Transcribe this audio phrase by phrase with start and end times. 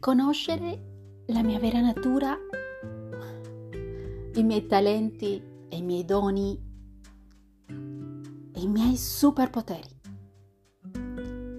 [0.00, 2.34] riconoscere la mia vera natura,
[4.32, 6.58] i miei talenti e i miei doni
[7.66, 10.00] e i miei superpoteri,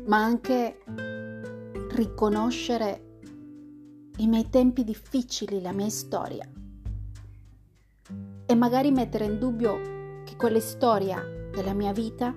[0.07, 0.79] ma anche
[1.91, 3.19] riconoscere
[4.17, 6.49] i miei tempi difficili, la mia storia.
[8.47, 11.21] E magari mettere in dubbio che quella storia
[11.53, 12.33] della mia vita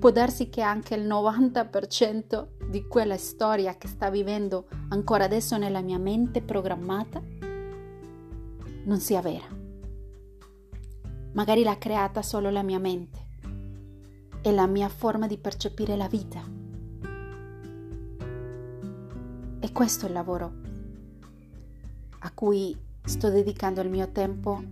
[0.00, 5.80] può darsi che anche il 90% di quella storia che sta vivendo ancora adesso nella
[5.80, 7.22] mia mente programmata
[8.84, 9.46] non sia vera.
[11.32, 13.26] Magari l'ha creata solo la mia mente
[14.42, 16.42] e la mia forma di percepire la vita.
[19.60, 20.52] E questo è il lavoro
[22.20, 24.62] a cui sto dedicando il mio tempo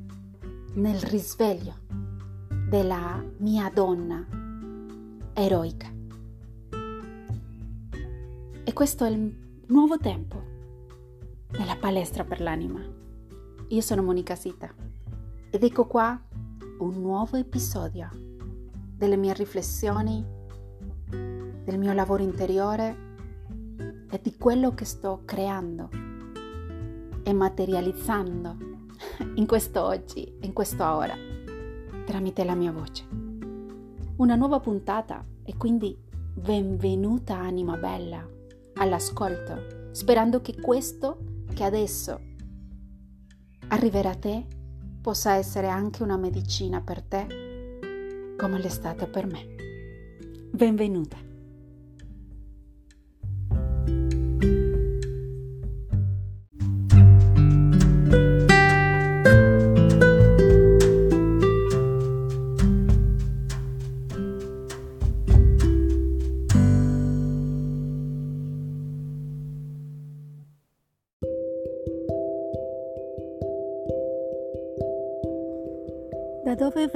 [0.74, 1.74] nel risveglio
[2.68, 4.26] della mia donna
[5.32, 5.95] eroica.
[8.68, 10.42] E questo è il nuovo tempo
[11.52, 12.80] della palestra per l'anima.
[13.68, 14.74] Io sono Monica Sita
[15.48, 16.20] ed ecco qua
[16.80, 18.10] un nuovo episodio
[18.96, 20.22] delle mie riflessioni,
[21.08, 22.96] del mio lavoro interiore
[24.10, 25.88] e di quello che sto creando
[27.22, 28.56] e materializzando
[29.36, 31.14] in questo oggi, in questo ora,
[32.04, 33.06] tramite la mia voce.
[34.16, 35.96] Una nuova puntata e quindi
[36.34, 38.34] benvenuta anima bella
[38.76, 42.20] all'ascolto, sperando che questo che adesso
[43.68, 44.46] arriverà a te
[45.00, 49.54] possa essere anche una medicina per te, come l'è stata per me.
[50.50, 51.16] Benvenuta.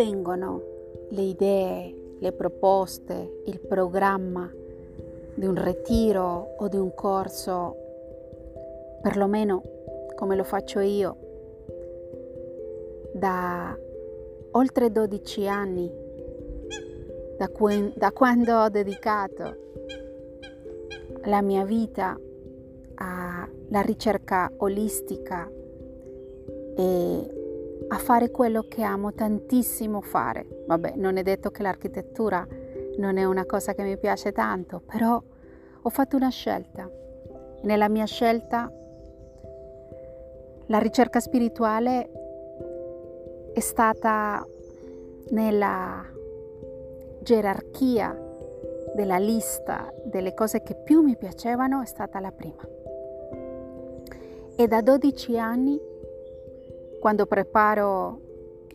[0.00, 0.62] Da dove vengono
[1.10, 4.50] le idee, le proposte, il programma
[5.34, 7.76] di un ritiro o di un corso,
[9.02, 9.62] perlomeno
[10.14, 11.16] come lo faccio io,
[13.12, 13.76] da
[14.52, 15.92] oltre 12 anni,
[17.36, 19.56] da, que- da quando ho dedicato
[21.24, 22.18] la mia vita
[22.94, 25.46] alla ricerca olistica
[26.74, 27.34] e
[27.88, 30.46] a fare quello che amo tantissimo fare.
[30.66, 32.46] Vabbè, non è detto che l'architettura
[32.98, 35.20] non è una cosa che mi piace tanto, però
[35.82, 36.88] ho fatto una scelta.
[37.62, 38.72] Nella mia scelta
[40.66, 42.10] la ricerca spirituale
[43.52, 44.46] è stata
[45.30, 46.04] nella
[47.22, 48.28] gerarchia
[48.94, 52.66] della lista delle cose che più mi piacevano, è stata la prima.
[54.56, 55.80] E da 12 anni
[57.00, 58.20] quando preparo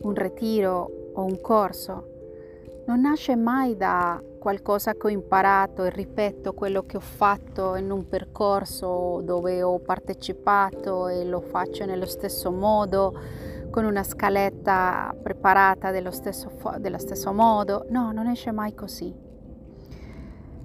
[0.02, 2.14] un ritiro o un corso,
[2.86, 7.90] non nasce mai da qualcosa che ho imparato e ripeto quello che ho fatto in
[7.90, 13.18] un percorso dove ho partecipato e lo faccio nello stesso modo,
[13.70, 17.86] con una scaletta preparata dello stesso, dello stesso modo.
[17.90, 19.14] No, non esce mai così.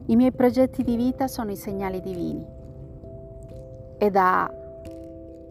[0.06, 2.46] I miei progetti di vita sono i segnali divini
[3.98, 4.52] e da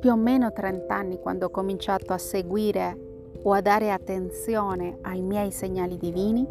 [0.00, 2.96] più o meno 30 anni quando ho cominciato a seguire
[3.42, 6.46] o a dare attenzione ai miei segnali divini,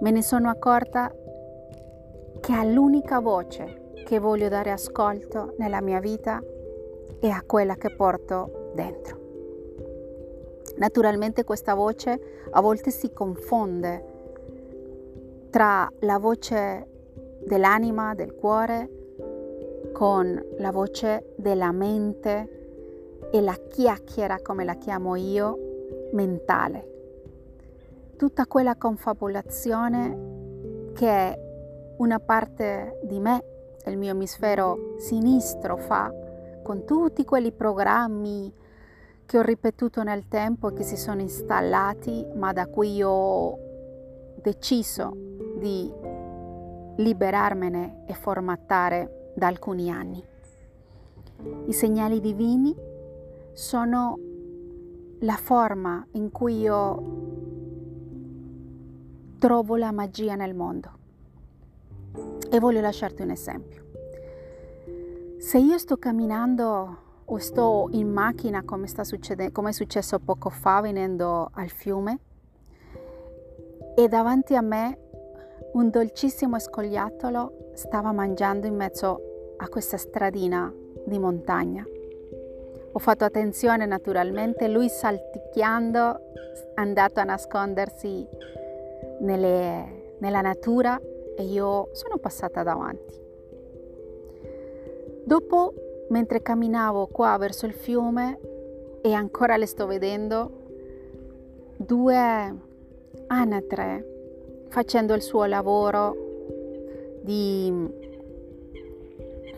[0.00, 1.12] me ne sono accorta
[2.40, 6.42] che all'unica voce che voglio dare ascolto nella mia vita
[7.18, 9.22] è a quella che porto dentro.
[10.76, 14.12] Naturalmente questa voce a volte si confonde
[15.48, 16.88] tra la voce
[17.44, 19.03] dell'anima, del cuore
[19.94, 26.90] con la voce della mente e la chiacchiera, come la chiamo io, mentale.
[28.16, 31.38] Tutta quella confabulazione che
[31.98, 33.44] una parte di me,
[33.86, 36.12] il mio emisfero sinistro, fa
[36.64, 38.52] con tutti quelli programmi
[39.24, 43.56] che ho ripetuto nel tempo e che si sono installati, ma da cui ho
[44.42, 45.16] deciso
[45.56, 45.88] di
[46.96, 50.22] liberarmene e formattare da alcuni anni.
[51.66, 52.74] I segnali divini
[53.52, 54.18] sono
[55.20, 57.02] la forma in cui io
[59.38, 61.02] trovo la magia nel mondo.
[62.50, 63.82] E voglio lasciarti un esempio.
[65.38, 70.50] Se io sto camminando o sto in macchina come, sta succedendo, come è successo poco
[70.50, 72.18] fa venendo al fiume
[73.96, 74.98] e davanti a me
[75.72, 80.72] un dolcissimo scoiattolo stava mangiando in mezzo a questa stradina
[81.04, 81.86] di montagna.
[82.92, 86.32] Ho fatto attenzione naturalmente, lui salticchiando
[86.74, 88.26] è andato a nascondersi
[89.20, 91.00] nelle, nella natura
[91.36, 93.22] e io sono passata davanti.
[95.24, 95.74] Dopo,
[96.10, 98.38] mentre camminavo qua verso il fiume,
[99.00, 100.50] e ancora le sto vedendo,
[101.76, 102.54] due
[103.26, 104.12] anatre
[104.68, 106.23] facendo il suo lavoro
[107.24, 107.72] di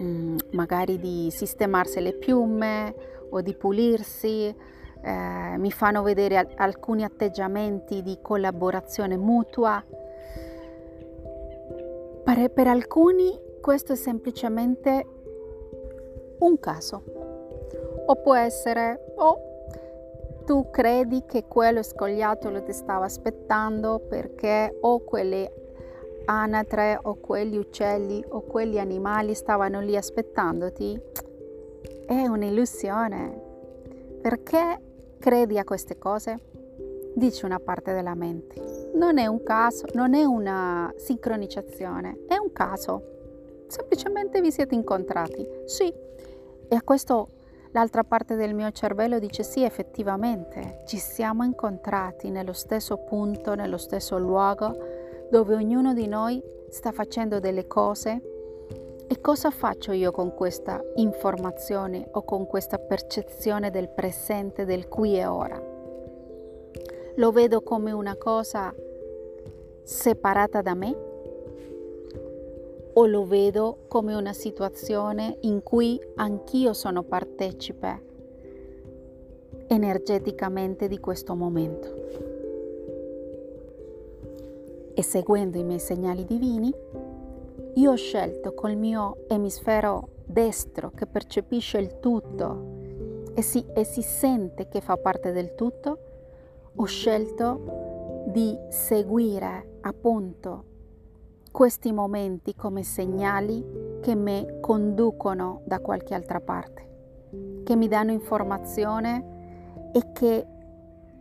[0.01, 2.95] mm, magari di sistemarsi le piume
[3.31, 9.85] o di pulirsi, eh, mi fanno vedere alcuni atteggiamenti di collaborazione mutua.
[12.25, 15.07] Per, per alcuni questo è semplicemente
[16.39, 17.03] un caso
[18.07, 19.39] o può essere o oh,
[20.45, 25.66] tu credi che quello scogliattolo ti stava aspettando perché o quelle
[26.27, 31.01] anatre o quegli uccelli o quegli animali stavano lì aspettandoti,
[32.07, 33.43] è un'illusione.
[34.21, 34.81] Perché
[35.19, 36.37] credi a queste cose?
[37.15, 38.91] Dice una parte della mente.
[38.95, 43.65] Non è un caso, non è una sincronizzazione, è un caso.
[43.69, 45.47] Semplicemente vi siete incontrati.
[45.65, 45.93] Sì.
[46.69, 47.29] E a questo
[47.73, 53.77] l'altra parte del mio cervello dice sì, effettivamente, ci siamo incontrati nello stesso punto, nello
[53.77, 54.96] stesso luogo
[55.31, 58.21] dove ognuno di noi sta facendo delle cose
[59.09, 65.17] e cosa faccio io con questa informazione o con questa percezione del presente, del qui
[65.17, 65.63] e ora?
[67.17, 68.75] Lo vedo come una cosa
[69.83, 70.97] separata da me
[72.93, 78.05] o lo vedo come una situazione in cui anch'io sono partecipe
[79.69, 82.36] energeticamente di questo momento?
[84.99, 86.75] E seguendo i miei segnali divini,
[87.75, 94.01] io ho scelto col mio emisfero destro che percepisce il tutto e si, e si
[94.01, 95.99] sente che fa parte del tutto,
[96.75, 100.65] ho scelto di seguire appunto
[101.53, 109.91] questi momenti come segnali che mi conducono da qualche altra parte, che mi danno informazione
[109.93, 110.47] e che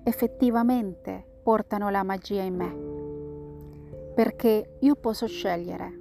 [0.02, 2.95] effettivamente portano la magia in me
[4.16, 6.00] perché io posso scegliere.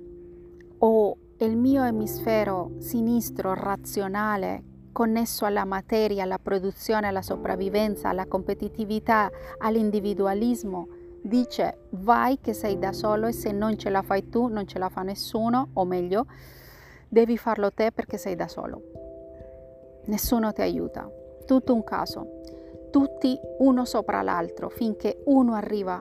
[0.78, 4.62] O il mio emisfero sinistro razionale
[4.92, 9.28] connesso alla materia, alla produzione, alla sopravvivenza, alla competitività,
[9.58, 10.86] all'individualismo,
[11.20, 14.78] dice vai che sei da solo e se non ce la fai tu non ce
[14.78, 16.26] la fa nessuno, o meglio,
[17.08, 18.82] devi farlo te perché sei da solo.
[20.04, 21.10] Nessuno ti aiuta,
[21.44, 22.40] tutto un caso,
[22.92, 26.00] tutti uno sopra l'altro finché uno arriva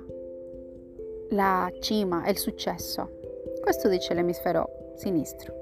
[1.29, 3.09] la cima e il successo.
[3.61, 5.53] Questo dice l'emisfero sinistro.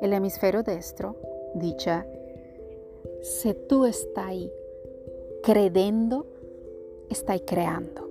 [0.00, 2.16] E l'emisfero destro dice,
[3.20, 4.48] se tu stai
[5.40, 6.26] credendo,
[7.10, 8.06] stai creando.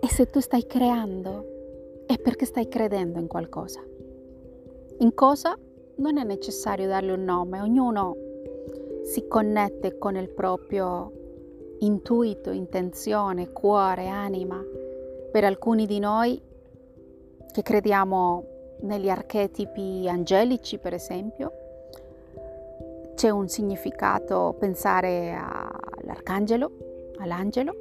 [0.00, 3.82] E se tu stai creando, è perché stai credendo in qualcosa.
[4.98, 5.58] In cosa
[5.96, 8.16] non è necessario darle un nome, ognuno
[9.02, 11.12] si connette con il proprio
[11.80, 14.64] intuito, intenzione, cuore, anima
[15.36, 16.40] per alcuni di noi
[17.52, 21.52] che crediamo negli archetipi angelici, per esempio,
[23.14, 26.70] c'è un significato pensare all'arcangelo,
[27.18, 27.74] all'angelo.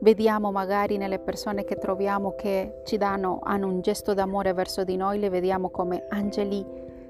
[0.00, 4.96] Vediamo magari nelle persone che troviamo che ci danno, hanno un gesto d'amore verso di
[4.96, 6.64] noi, le vediamo come angeli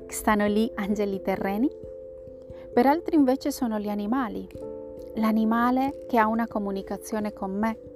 [0.05, 1.71] che stanno lì, angeli terreni.
[2.75, 4.45] Per altri invece sono gli animali,
[5.15, 7.92] l'animale che ha una comunicazione con me,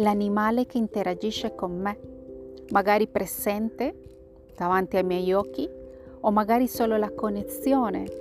[0.00, 1.98] l'animale che interagisce con me,
[2.70, 3.94] magari presente
[4.56, 5.68] davanti ai miei occhi
[6.20, 8.18] o magari solo la connessione,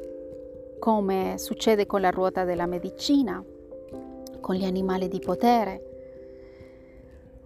[0.80, 3.44] come succede con la ruota della medicina,
[4.40, 5.84] con gli animali di potere.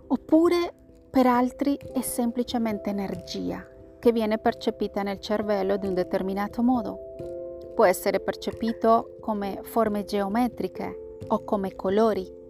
[0.08, 0.74] Oppure
[1.10, 3.68] per altri è semplicemente energia
[4.00, 7.72] che viene percepita nel cervello di un determinato modo.
[7.74, 12.42] Può essere percepito come forme geometriche o come colori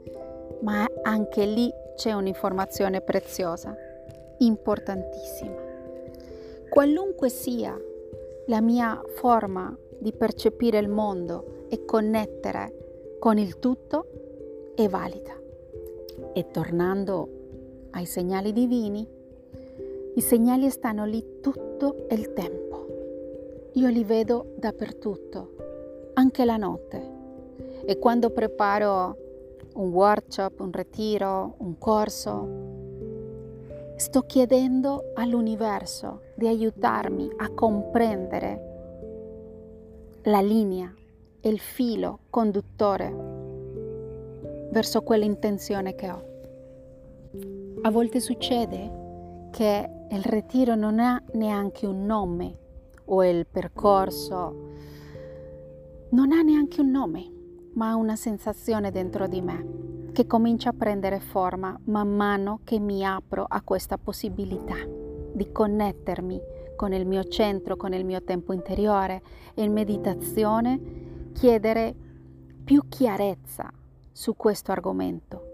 [0.61, 3.75] ma anche lì c'è un'informazione preziosa,
[4.39, 5.61] importantissima.
[6.69, 7.79] Qualunque sia
[8.47, 15.39] la mia forma di percepire il mondo e connettere con il tutto, è valida.
[16.33, 17.29] E tornando
[17.91, 19.07] ai segnali divini,
[20.15, 22.87] i segnali stanno lì tutto il tempo.
[23.73, 27.11] Io li vedo dappertutto, anche la notte.
[27.85, 29.17] E quando preparo
[29.73, 32.71] un workshop, un ritiro, un corso.
[33.95, 38.71] sto chiedendo all'universo di aiutarmi a comprendere
[40.23, 40.93] la linea
[41.41, 43.13] il filo conduttore
[44.71, 46.23] verso quell'intenzione che ho.
[47.81, 52.57] A volte succede che il ritiro non ha neanche un nome
[53.05, 54.71] o il percorso
[56.09, 57.32] non ha neanche un nome,
[57.73, 63.03] ma una sensazione dentro di me che comincia a prendere forma man mano che mi
[63.03, 64.75] apro a questa possibilità
[65.33, 66.41] di connettermi
[66.75, 69.21] con il mio centro, con il mio tempo interiore
[69.55, 71.95] e in meditazione chiedere
[72.63, 73.71] più chiarezza
[74.11, 75.51] su questo argomento.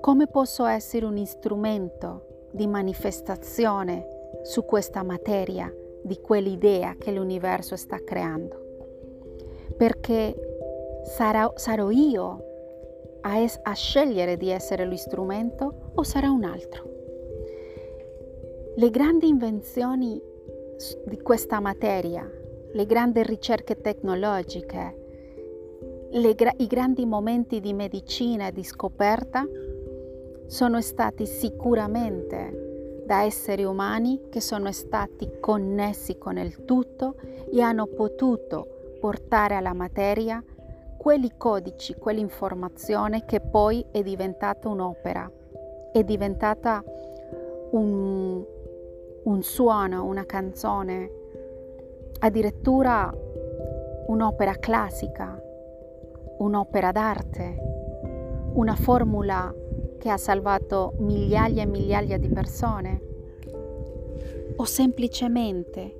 [0.00, 4.06] Come posso essere un strumento di manifestazione
[4.42, 8.58] su questa materia, di quell'idea che l'universo sta creando?
[9.76, 10.49] Perché
[11.04, 12.44] sarò, sarò io
[13.22, 16.88] a, es- a scegliere di essere lo strumento o sarà un altro?
[18.76, 20.20] Le grandi invenzioni
[21.04, 22.28] di questa materia,
[22.72, 25.00] le grandi ricerche tecnologiche,
[26.34, 29.46] gra- i grandi momenti di medicina e di scoperta
[30.46, 37.16] sono stati sicuramente da esseri umani che sono stati connessi con il tutto
[37.52, 40.42] e hanno potuto portare alla materia
[41.00, 45.32] quei codici, quell'informazione che poi è diventata un'opera,
[45.92, 46.84] è diventata
[47.70, 48.44] un,
[49.22, 51.10] un suono, una canzone,
[52.18, 53.10] addirittura
[54.08, 55.42] un'opera classica,
[56.36, 59.54] un'opera d'arte, una formula
[59.96, 63.00] che ha salvato migliaia e migliaia di persone.
[64.54, 65.94] O semplicemente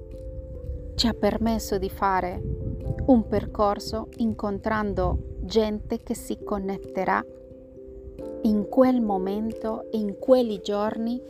[0.95, 2.70] ci ha permesso di fare
[3.07, 7.25] un percorso incontrando gente che si connetterà
[8.42, 11.21] in quel momento in quelli giorni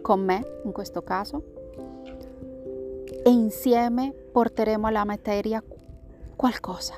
[0.00, 1.42] con me, in questo caso,
[3.22, 5.62] e insieme porteremo alla materia
[6.36, 6.94] qualcosa.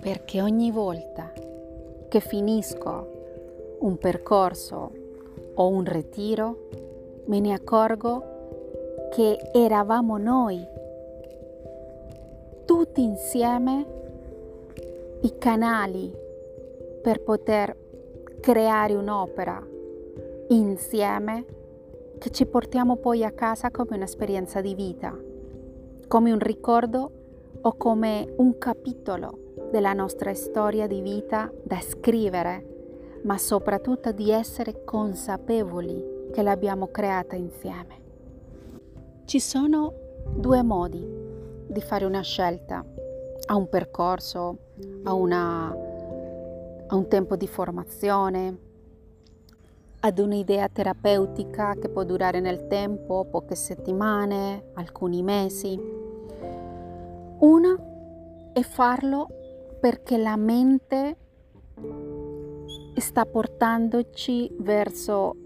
[0.00, 1.32] Perché ogni volta
[2.08, 3.18] che finisco
[3.80, 4.92] un percorso
[5.54, 6.68] o un ritiro,
[7.26, 10.66] me ne accorgo che eravamo noi
[12.80, 13.86] tutti insieme
[15.20, 16.10] i canali
[17.02, 17.76] per poter
[18.40, 19.62] creare un'opera
[20.48, 21.44] insieme
[22.18, 25.14] che ci portiamo poi a casa come un'esperienza di vita,
[26.08, 27.10] come un ricordo
[27.60, 34.84] o come un capitolo della nostra storia di vita da scrivere, ma soprattutto di essere
[34.84, 38.00] consapevoli che l'abbiamo creata insieme.
[39.26, 39.92] Ci sono
[40.34, 41.19] due modi
[41.70, 42.84] di fare una scelta,
[43.46, 44.58] a un percorso,
[45.04, 45.68] a, una,
[46.86, 48.58] a un tempo di formazione,
[50.00, 55.78] ad un'idea terapeutica che può durare nel tempo poche settimane, alcuni mesi.
[57.38, 57.76] Una
[58.52, 59.28] è farlo
[59.78, 61.16] perché la mente
[62.96, 65.36] sta portandoci verso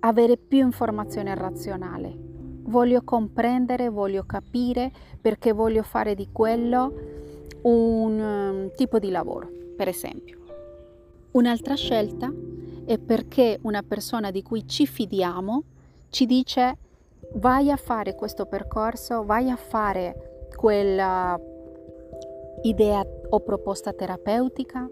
[0.00, 2.29] avere più informazione razionale,
[2.70, 6.92] voglio comprendere, voglio capire perché voglio fare di quello
[7.62, 10.38] un um, tipo di lavoro, per esempio.
[11.32, 12.32] Un'altra scelta
[12.86, 15.62] è perché una persona di cui ci fidiamo
[16.08, 16.76] ci dice
[17.34, 21.38] vai a fare questo percorso, vai a fare quella
[22.62, 24.88] idea o proposta terapeutica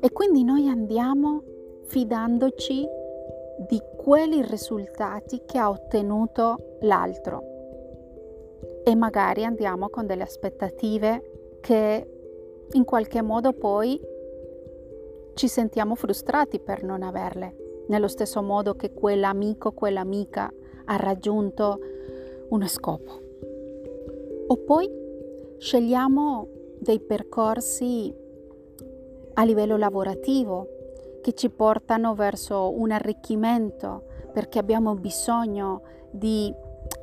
[0.00, 1.42] e quindi noi andiamo
[1.86, 2.86] fidandoci
[3.68, 7.42] di quelli risultati che ha ottenuto l'altro
[8.82, 12.06] e magari andiamo con delle aspettative che
[12.70, 14.00] in qualche modo poi
[15.34, 20.50] ci sentiamo frustrati per non averle, nello stesso modo che quell'amico, quell'amica
[20.86, 21.78] ha raggiunto
[22.48, 23.12] uno scopo.
[24.46, 24.90] O poi
[25.58, 26.48] scegliamo
[26.78, 28.10] dei percorsi
[29.34, 30.77] a livello lavorativo
[31.28, 36.50] che ci portano verso un arricchimento perché abbiamo bisogno di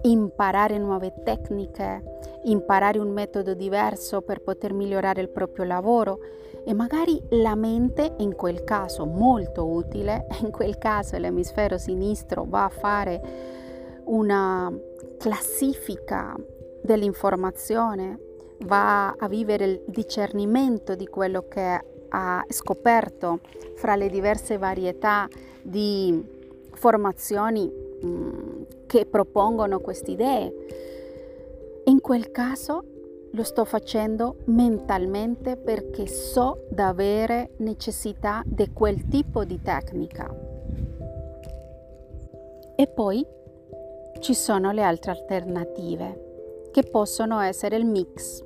[0.01, 6.17] imparare nuove tecniche, imparare un metodo diverso per poter migliorare il proprio lavoro
[6.65, 12.65] e magari la mente in quel caso molto utile, in quel caso l'emisfero sinistro va
[12.65, 13.22] a fare
[14.05, 14.75] una
[15.20, 16.36] classifica
[16.82, 18.20] dell'informazione,
[18.62, 23.40] va a vivere il discernimento di quello che ha scoperto
[23.76, 25.28] fra le diverse varietà
[25.62, 26.24] di
[26.74, 30.54] formazioni mh, mm, che propongono queste idee.
[31.86, 32.84] In quel caso
[33.32, 40.34] lo sto facendo mentalmente perché so di avere necessità di quel tipo di tecnica.
[42.78, 43.26] E poi
[44.20, 48.44] ci sono le altre alternative che possono essere il mix.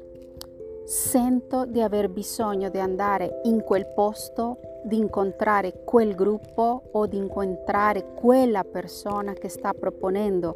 [0.89, 7.15] Sento di aver bisogno di andare in quel posto, di incontrare quel gruppo o di
[7.15, 10.55] incontrare quella persona che sta proponendo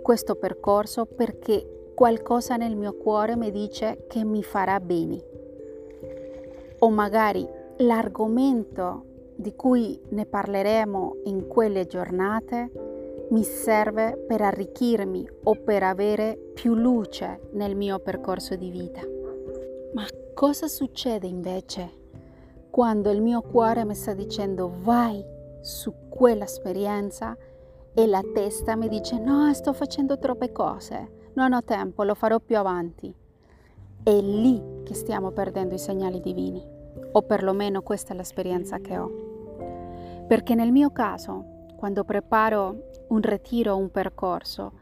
[0.00, 5.20] questo percorso perché qualcosa nel mio cuore mi dice che mi farà bene.
[6.78, 7.44] O magari
[7.78, 9.04] l'argomento
[9.34, 12.70] di cui ne parleremo in quelle giornate
[13.30, 19.13] mi serve per arricchirmi o per avere più luce nel mio percorso di vita.
[20.34, 22.02] Cosa succede invece
[22.68, 25.24] quando il mio cuore mi sta dicendo vai
[25.60, 27.36] su quell'esperienza
[27.94, 32.40] e la testa mi dice no, sto facendo troppe cose, non ho tempo, lo farò
[32.40, 33.14] più avanti.
[34.02, 36.60] È lì che stiamo perdendo i segnali divini,
[37.12, 39.10] o perlomeno questa è l'esperienza che ho.
[40.26, 44.72] Perché nel mio caso, quando preparo un ritiro o un percorso,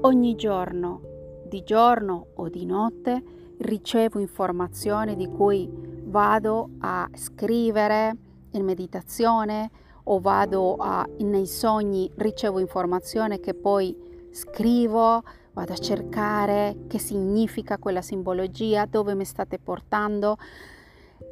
[0.00, 1.02] ogni giorno,
[1.44, 3.22] di giorno o di notte,
[3.64, 5.68] ricevo informazioni di cui
[6.04, 8.16] vado a scrivere
[8.52, 9.70] in meditazione,
[10.04, 13.96] o vado a, nei sogni, ricevo informazione che poi
[14.30, 20.36] scrivo, vado a cercare che significa quella simbologia, dove mi state portando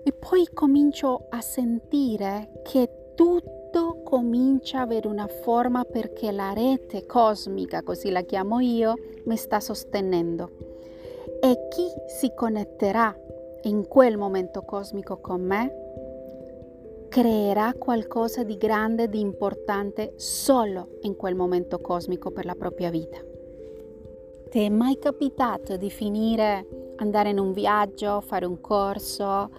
[0.05, 7.05] e poi comincio a sentire che tutto comincia a avere una forma perché la rete
[7.05, 8.95] cosmica, così la chiamo io,
[9.27, 10.72] mi sta sostenendo.
[11.45, 13.13] E chi si connetterà
[13.63, 21.35] in quel momento cosmico con me creerà qualcosa di grande, di importante solo in quel
[21.35, 23.19] momento cosmico per la propria vita.
[24.51, 29.51] Ti è mai capitato di finire, andare in un viaggio, fare un corso,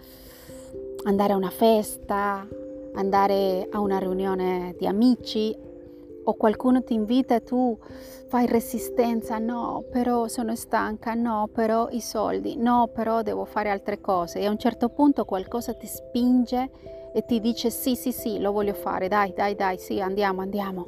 [1.04, 2.48] andare a una festa,
[2.94, 5.54] andare a una riunione di amici
[6.24, 7.78] o qualcuno ti invita e tu
[8.28, 14.02] fai resistenza, no, però sono stanca, no, però i soldi, no, però devo fare altre
[14.02, 16.70] cose e a un certo punto qualcosa ti spinge
[17.14, 20.88] e ti dice sì, sì, sì, lo voglio fare, dai, dai, dai, sì, andiamo, andiamo.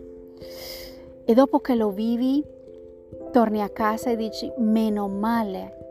[1.23, 2.43] E dopo che lo vivi,
[3.31, 5.83] torni a casa e dici, meno male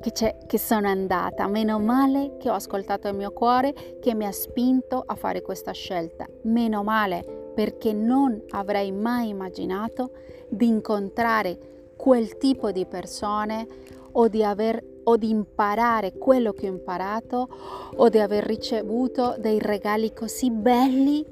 [0.00, 4.32] che, che sono andata, meno male che ho ascoltato il mio cuore che mi ha
[4.32, 10.10] spinto a fare questa scelta, meno male perché non avrei mai immaginato
[10.46, 13.66] di incontrare quel tipo di persone
[14.12, 17.48] o di aver o di imparare quello che ho imparato
[17.94, 21.24] o di aver ricevuto dei regali così belli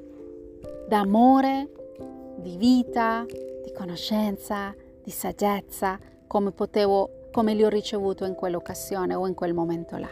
[0.89, 1.71] d'amore,
[2.37, 9.27] di vita, di conoscenza, di saggezza, come potevo, come li ho ricevuto in quell'occasione o
[9.27, 10.11] in quel momento là.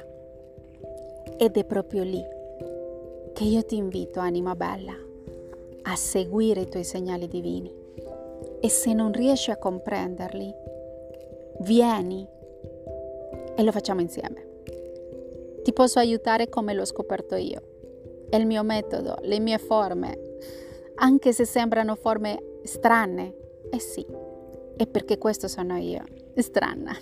[1.38, 2.22] Ed è proprio lì
[3.33, 5.11] che io ti invito, anima bella,
[5.83, 7.73] a seguire i tuoi segnali divini.
[8.61, 10.55] E se non riesci a comprenderli,
[11.61, 12.27] vieni
[13.55, 14.51] e lo facciamo insieme.
[15.62, 17.62] Ti posso aiutare come l'ho scoperto io.
[18.29, 20.18] È il mio metodo, le mie forme,
[20.97, 23.35] anche se sembrano forme strane.
[23.71, 24.05] Eh sì,
[24.77, 26.05] è perché questo sono io,
[26.37, 26.97] strana,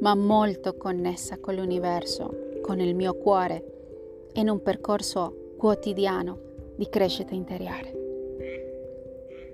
[0.00, 7.34] ma molto connessa con l'universo, con il mio cuore, in un percorso quotidiano di crescita
[7.34, 7.92] interiore.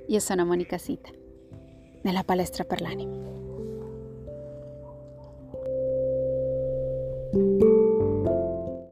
[0.06, 1.10] Io sono Monica Sita,
[2.02, 3.37] nella palestra per l'anima.